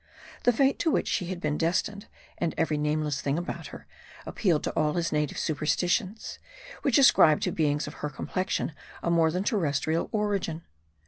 [0.45, 2.07] The fate to which she had been destined,
[2.39, 3.85] and every nameless thing about her,
[4.25, 6.39] ap pealed to all his native superstitions,
[6.81, 8.71] which ascribed to beings of her complexion
[9.03, 10.63] a more than terrestrial origin.